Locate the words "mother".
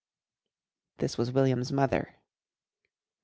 1.71-2.15